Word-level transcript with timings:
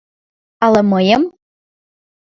Ала 0.65 0.81
мыйым?.. 0.91 1.23